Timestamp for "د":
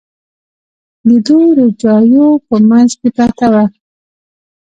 1.07-1.09